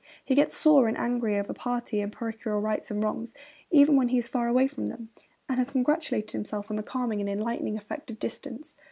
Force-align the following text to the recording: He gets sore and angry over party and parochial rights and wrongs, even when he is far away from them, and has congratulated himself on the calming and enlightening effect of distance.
He 0.25 0.33
gets 0.33 0.57
sore 0.57 0.87
and 0.87 0.97
angry 0.97 1.37
over 1.37 1.53
party 1.53 2.01
and 2.01 2.11
parochial 2.11 2.59
rights 2.59 2.89
and 2.89 3.03
wrongs, 3.03 3.35
even 3.69 3.95
when 3.95 4.07
he 4.07 4.17
is 4.17 4.27
far 4.27 4.47
away 4.47 4.65
from 4.65 4.87
them, 4.87 5.09
and 5.47 5.59
has 5.59 5.69
congratulated 5.69 6.31
himself 6.31 6.71
on 6.71 6.75
the 6.75 6.81
calming 6.81 7.19
and 7.19 7.29
enlightening 7.29 7.77
effect 7.77 8.09
of 8.09 8.17
distance. 8.17 8.75